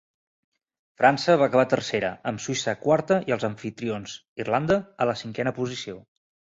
França 1.01 1.35
va 1.41 1.49
acabar 1.49 1.65
tercera, 1.75 2.09
amb 2.31 2.43
Suïssa 2.47 2.75
quarta 2.89 3.21
i 3.31 3.37
els 3.39 3.47
amfitrions, 3.53 4.19
Irlanda, 4.47 4.83
a 5.07 5.13
la 5.13 5.21
cinquena 5.25 5.59
posició. 5.63 6.01